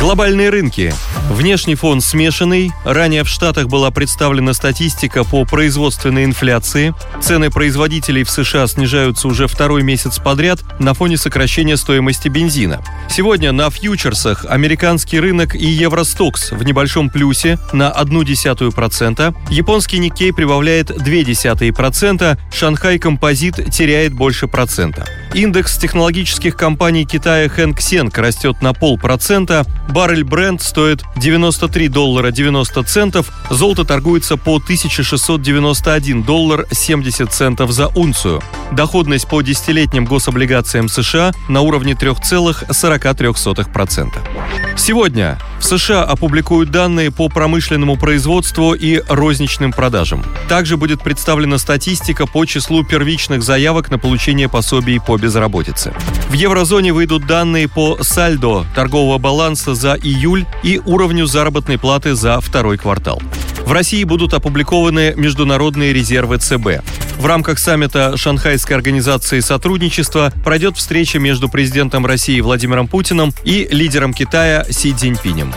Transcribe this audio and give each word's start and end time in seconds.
Глобальные 0.00 0.48
рынки. 0.48 0.94
Внешний 1.28 1.74
фон 1.74 2.00
смешанный. 2.00 2.72
Ранее 2.86 3.22
в 3.22 3.28
Штатах 3.28 3.68
была 3.68 3.90
представлена 3.90 4.54
статистика 4.54 5.24
по 5.24 5.44
производственной 5.44 6.24
инфляции. 6.24 6.94
Цены 7.20 7.50
производителей 7.50 8.24
в 8.24 8.30
США 8.30 8.66
снижаются 8.66 9.28
уже 9.28 9.46
второй 9.46 9.82
месяц 9.82 10.18
подряд 10.18 10.60
на 10.80 10.94
фоне 10.94 11.18
сокращения 11.18 11.76
стоимости 11.76 12.28
бензина. 12.28 12.82
Сегодня 13.10 13.52
на 13.52 13.68
фьючерсах 13.68 14.46
американский 14.48 15.20
рынок 15.20 15.54
и 15.54 15.66
Евростокс 15.66 16.52
в 16.52 16.62
небольшом 16.62 17.10
плюсе 17.10 17.58
на 17.74 17.92
0,1%. 17.92 19.36
Японский 19.50 19.98
Никей 19.98 20.32
прибавляет 20.32 20.90
0,2%. 20.90 22.38
Шанхай 22.54 22.98
Композит 22.98 23.70
теряет 23.70 24.14
больше 24.14 24.48
процента. 24.48 25.06
Индекс 25.34 25.76
технологических 25.78 26.56
компаний 26.56 27.04
Китая 27.04 27.48
Хэнк 27.48 27.80
Сенк 27.80 28.18
растет 28.18 28.60
на 28.62 28.74
полпроцента. 28.74 29.64
Баррель 29.88 30.24
бренд 30.24 30.60
стоит 30.60 31.04
93 31.16 31.86
доллара 31.88 32.32
90 32.32 32.82
центов, 32.82 33.30
золото 33.48 33.84
торгуется 33.84 34.36
по 34.36 34.56
1691 34.56 36.24
доллар 36.24 36.66
70 36.72 37.32
центов 37.32 37.70
за 37.70 37.86
унцию. 37.88 38.42
Доходность 38.72 39.28
по 39.28 39.40
десятилетним 39.42 40.04
гособлигациям 40.04 40.88
США 40.88 41.30
на 41.48 41.60
уровне 41.60 41.92
3,43%. 41.92 44.76
Сегодня 44.76 45.38
в 45.60 45.64
США 45.64 46.02
опубликуют 46.02 46.70
данные 46.70 47.10
по 47.10 47.28
промышленному 47.28 47.96
производству 47.96 48.72
и 48.72 49.02
розничным 49.08 49.72
продажам. 49.72 50.24
Также 50.48 50.76
будет 50.76 51.02
представлена 51.02 51.58
статистика 51.58 52.26
по 52.26 52.46
числу 52.46 52.82
первичных 52.82 53.42
заявок 53.42 53.90
на 53.90 53.98
получение 53.98 54.48
пособий 54.48 54.98
по 55.00 55.16
безработице. 55.18 55.92
В 56.30 56.32
еврозоне 56.32 56.92
выйдут 56.92 57.26
данные 57.26 57.68
по 57.68 58.02
сальдо 58.02 58.64
торгового 58.74 59.18
баланса 59.18 59.74
за 59.74 59.94
июль 59.94 60.46
и 60.62 60.80
уровню 60.84 61.26
заработной 61.26 61.78
платы 61.78 62.14
за 62.14 62.40
второй 62.40 62.78
квартал. 62.78 63.22
В 63.66 63.72
России 63.72 64.02
будут 64.04 64.34
опубликованы 64.34 65.14
международные 65.16 65.92
резервы 65.92 66.38
ЦБ. 66.38 66.82
В 67.20 67.26
рамках 67.26 67.58
саммита 67.58 68.16
Шанхайской 68.16 68.74
организации 68.74 69.40
сотрудничества 69.40 70.32
пройдет 70.42 70.78
встреча 70.78 71.18
между 71.18 71.50
президентом 71.50 72.06
России 72.06 72.40
Владимиром 72.40 72.88
Путиным 72.88 73.34
и 73.44 73.68
лидером 73.70 74.14
Китая 74.14 74.64
Си 74.70 74.94
Цзиньпинем. 74.94 75.52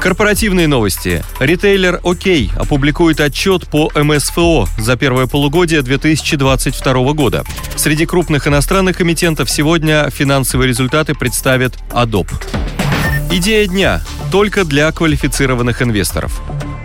Корпоративные 0.00 0.68
новости. 0.68 1.22
Ритейлер 1.38 2.00
ОК 2.02 2.56
опубликует 2.56 3.20
отчет 3.20 3.68
по 3.68 3.92
МСФО 3.94 4.66
за 4.78 4.96
первое 4.96 5.26
полугодие 5.26 5.82
2022 5.82 7.12
года. 7.12 7.44
Среди 7.76 8.06
крупных 8.06 8.48
иностранных 8.48 9.02
эмитентов 9.02 9.50
сегодня 9.50 10.08
финансовые 10.08 10.66
результаты 10.66 11.14
представит 11.14 11.74
Adobe. 11.90 12.32
Идея 13.30 13.66
дня 13.66 14.00
только 14.30 14.64
для 14.64 14.90
квалифицированных 14.90 15.82
инвесторов. 15.82 16.40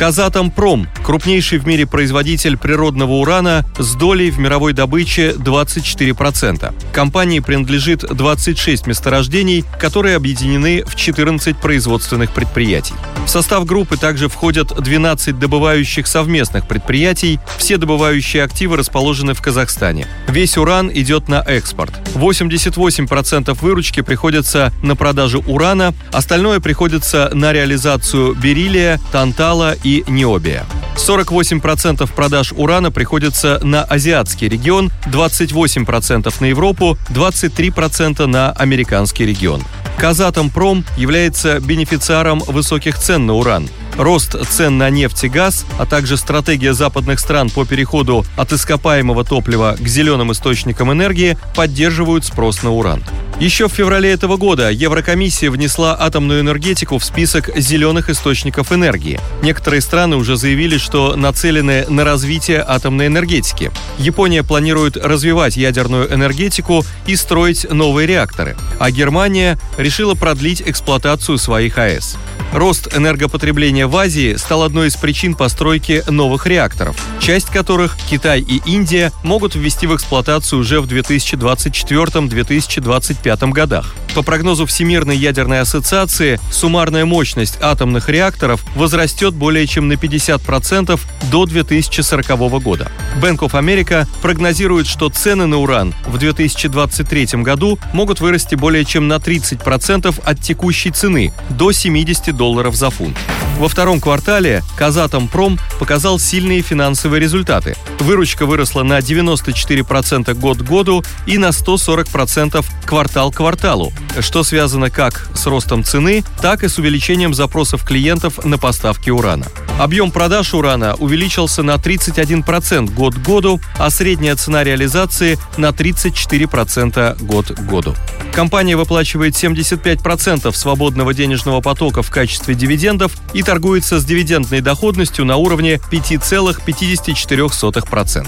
Казатомпром– 0.00 0.88
крупнейший 1.04 1.58
в 1.58 1.66
мире 1.66 1.86
производитель 1.86 2.56
природного 2.56 3.12
урана 3.12 3.66
с 3.78 3.94
долей 3.94 4.30
в 4.30 4.38
мировой 4.38 4.72
добыче 4.72 5.32
24%. 5.32 6.72
Компании 6.90 7.40
принадлежит 7.40 8.00
26 8.00 8.86
месторождений, 8.86 9.62
которые 9.78 10.16
объединены 10.16 10.84
в 10.86 10.96
14 10.96 11.54
производственных 11.54 12.32
предприятий. 12.32 12.94
Состав 13.30 13.64
группы 13.64 13.96
также 13.96 14.28
входят 14.28 14.74
12 14.76 15.38
добывающих 15.38 16.08
совместных 16.08 16.66
предприятий. 16.66 17.38
Все 17.58 17.76
добывающие 17.76 18.42
активы 18.42 18.76
расположены 18.76 19.34
в 19.34 19.40
Казахстане. 19.40 20.08
Весь 20.26 20.58
уран 20.58 20.90
идет 20.92 21.28
на 21.28 21.40
экспорт. 21.40 21.92
88% 22.16 23.56
выручки 23.62 24.00
приходится 24.00 24.72
на 24.82 24.96
продажу 24.96 25.44
урана, 25.46 25.94
остальное 26.10 26.58
приходится 26.58 27.30
на 27.32 27.52
реализацию 27.52 28.34
бериллия, 28.34 29.00
тантала 29.12 29.76
и 29.84 30.02
необия. 30.08 30.66
48% 30.96 32.12
продаж 32.12 32.52
урана 32.56 32.90
приходится 32.90 33.60
на 33.62 33.84
азиатский 33.84 34.48
регион, 34.48 34.90
28% 35.06 36.34
на 36.40 36.46
Европу, 36.46 36.98
23% 37.10 38.26
на 38.26 38.50
американский 38.50 39.24
регион. 39.24 39.62
Казатомпром 40.00 40.82
является 40.96 41.60
бенефициаром 41.60 42.38
высоких 42.46 42.96
цен 42.96 43.26
на 43.26 43.34
уран. 43.34 43.68
Рост 44.00 44.34
цен 44.48 44.78
на 44.78 44.88
нефть 44.88 45.24
и 45.24 45.28
газ, 45.28 45.66
а 45.78 45.84
также 45.84 46.16
стратегия 46.16 46.72
западных 46.72 47.20
стран 47.20 47.50
по 47.50 47.66
переходу 47.66 48.24
от 48.34 48.50
ископаемого 48.50 49.24
топлива 49.24 49.76
к 49.78 49.86
зеленым 49.86 50.32
источникам 50.32 50.90
энергии 50.90 51.36
поддерживают 51.54 52.24
спрос 52.24 52.62
на 52.62 52.72
уран. 52.72 53.04
Еще 53.40 53.68
в 53.68 53.72
феврале 53.72 54.10
этого 54.10 54.38
года 54.38 54.70
Еврокомиссия 54.70 55.50
внесла 55.50 55.94
атомную 56.00 56.40
энергетику 56.40 56.96
в 56.96 57.04
список 57.04 57.54
зеленых 57.54 58.08
источников 58.08 58.72
энергии. 58.72 59.20
Некоторые 59.42 59.82
страны 59.82 60.16
уже 60.16 60.36
заявили, 60.36 60.78
что 60.78 61.14
нацелены 61.14 61.84
на 61.90 62.02
развитие 62.02 62.64
атомной 62.66 63.08
энергетики. 63.08 63.70
Япония 63.98 64.42
планирует 64.42 64.96
развивать 64.96 65.58
ядерную 65.58 66.10
энергетику 66.10 66.86
и 67.06 67.16
строить 67.16 67.70
новые 67.70 68.06
реакторы, 68.06 68.56
а 68.78 68.90
Германия 68.90 69.58
решила 69.76 70.14
продлить 70.14 70.62
эксплуатацию 70.64 71.36
своих 71.36 71.76
АЭС. 71.76 72.16
Рост 72.52 72.96
энергопотребления 72.96 73.86
в 73.86 73.96
Азии 73.96 74.34
стал 74.34 74.64
одной 74.64 74.88
из 74.88 74.96
причин 74.96 75.34
постройки 75.34 76.02
новых 76.08 76.46
реакторов, 76.46 76.96
часть 77.20 77.50
которых 77.50 77.96
Китай 78.08 78.40
и 78.40 78.62
Индия 78.66 79.12
могут 79.22 79.54
ввести 79.54 79.86
в 79.86 79.94
эксплуатацию 79.94 80.58
уже 80.58 80.80
в 80.80 80.86
2024-2025 80.86 83.52
годах. 83.52 83.94
По 84.14 84.22
прогнозу 84.22 84.66
Всемирной 84.66 85.16
ядерной 85.16 85.60
ассоциации, 85.60 86.40
суммарная 86.50 87.04
мощность 87.04 87.58
атомных 87.60 88.08
реакторов 88.08 88.64
возрастет 88.74 89.34
более 89.34 89.66
чем 89.66 89.86
на 89.86 89.92
50% 89.92 90.98
до 91.30 91.46
2040 91.46 92.62
года. 92.62 92.90
Bank 93.20 93.38
of 93.38 93.52
America 93.52 94.08
прогнозирует, 94.22 94.86
что 94.86 95.10
цены 95.10 95.46
на 95.46 95.58
уран 95.58 95.94
в 96.06 96.18
2023 96.18 97.42
году 97.42 97.78
могут 97.92 98.20
вырасти 98.20 98.56
более 98.56 98.84
чем 98.84 99.06
на 99.06 99.14
30% 99.14 100.22
от 100.24 100.40
текущей 100.40 100.90
цены 100.90 101.32
до 101.50 101.70
70 101.70 102.36
долларов 102.36 102.74
за 102.74 102.90
фунт. 102.90 103.16
Во 103.60 103.68
втором 103.68 104.00
квартале 104.00 104.62
Казатомпром 104.74 105.58
показал 105.78 106.18
сильные 106.18 106.62
финансовые 106.62 107.20
результаты. 107.20 107.76
Выручка 107.98 108.46
выросла 108.46 108.84
на 108.84 109.00
94% 109.00 110.32
год 110.32 110.56
к 110.56 110.62
году 110.62 111.04
и 111.26 111.36
на 111.36 111.50
140% 111.50 112.64
квартал 112.86 113.30
к 113.30 113.36
кварталу, 113.36 113.92
что 114.20 114.44
связано 114.44 114.88
как 114.88 115.28
с 115.34 115.44
ростом 115.44 115.84
цены, 115.84 116.24
так 116.40 116.64
и 116.64 116.68
с 116.68 116.78
увеличением 116.78 117.34
запросов 117.34 117.84
клиентов 117.84 118.42
на 118.46 118.56
поставки 118.56 119.10
урана. 119.10 119.44
Объем 119.80 120.10
продаж 120.10 120.52
урана 120.52 120.94
увеличился 120.96 121.62
на 121.62 121.76
31% 121.76 122.92
год 122.92 123.14
к 123.14 123.18
году, 123.20 123.58
а 123.78 123.88
средняя 123.88 124.36
цена 124.36 124.62
реализации 124.62 125.38
на 125.56 125.70
34% 125.70 127.24
год 127.24 127.46
к 127.46 127.60
году. 127.60 127.96
Компания 128.30 128.76
выплачивает 128.76 129.42
75% 129.42 130.52
свободного 130.52 131.14
денежного 131.14 131.62
потока 131.62 132.02
в 132.02 132.10
качестве 132.10 132.54
дивидендов 132.54 133.12
и 133.32 133.42
торгуется 133.42 133.98
с 133.98 134.04
дивидендной 134.04 134.60
доходностью 134.60 135.24
на 135.24 135.36
уровне 135.36 135.80
5,54%. 135.90 138.26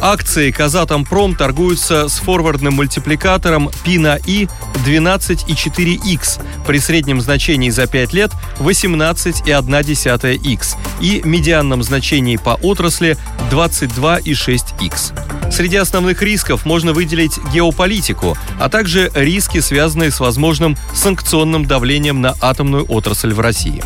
Акции 0.00 0.50
Казатомпром 0.50 1.34
торгуются 1.34 2.08
с 2.08 2.14
форвардным 2.14 2.72
мультипликатором 2.74 3.70
P 3.84 3.98
I 3.98 4.48
12,4x 4.86 6.40
при 6.66 6.78
среднем 6.78 7.20
значении 7.20 7.70
за 7.70 7.86
5 7.86 8.12
лет 8.12 8.32
18,1x 8.58 10.76
и 11.00 11.22
медианном 11.24 11.82
значении 11.82 12.36
по 12.36 12.58
отрасли 12.62 13.16
22,6x. 13.50 15.50
Среди 15.50 15.76
основных 15.76 16.22
рисков 16.22 16.64
можно 16.64 16.92
выделить 16.92 17.38
геополитику, 17.52 18.36
а 18.60 18.68
также 18.68 19.10
риски, 19.14 19.60
связанные 19.60 20.10
с 20.10 20.20
возможным 20.20 20.76
санкционным 20.94 21.66
давлением 21.66 22.20
на 22.20 22.34
атомную 22.40 22.84
отрасль 22.84 23.32
в 23.32 23.40
России. 23.40 23.82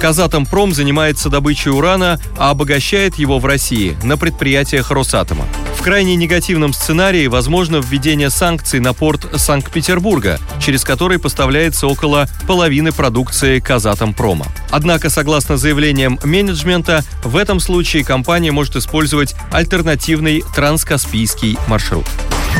Казатомпром 0.00 0.72
занимается 0.72 1.28
добычей 1.28 1.72
урана, 1.72 2.20
а 2.36 2.50
обогащает 2.50 3.16
его 3.16 3.38
в 3.38 3.46
России 3.46 3.96
на 4.02 4.16
предприятиях 4.16 4.90
Росатома. 4.90 5.44
В 5.78 5.80
крайне 5.80 6.16
негативном 6.16 6.72
сценарии 6.72 7.28
возможно 7.28 7.76
введение 7.76 8.30
санкций 8.30 8.80
на 8.80 8.92
порт 8.92 9.28
Санкт-Петербурга, 9.36 10.40
через 10.60 10.82
который 10.82 11.20
поставляется 11.20 11.86
около 11.86 12.28
половины 12.48 12.90
продукции 12.90 13.60
Казатомпрома. 13.60 14.46
Однако, 14.70 15.08
согласно 15.08 15.56
заявлениям 15.56 16.18
менеджмента, 16.24 17.04
в 17.22 17.36
этом 17.36 17.60
случае 17.60 18.04
компания 18.04 18.50
может 18.50 18.74
использовать 18.74 19.36
альтернативный 19.52 20.42
транскаспийский 20.52 21.56
маршрут. 21.68 22.06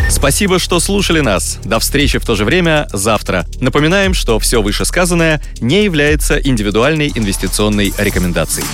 Спасибо, 0.09 0.61
что 0.61 0.79
слушали 0.79 1.19
нас. 1.19 1.59
До 1.65 1.81
встречи 1.81 2.21
в 2.21 2.25
то 2.25 2.37
же 2.37 2.45
время 2.45 2.87
завтра. 2.93 3.47
Напоминаем, 3.61 4.15
что 4.15 4.39
все 4.39 4.63
вышесказанное 4.63 5.43
не 5.61 5.83
является 5.83 6.39
индивидуальной 6.39 7.11
инвестиционной 7.13 7.93
рекомендацией. 7.99 8.67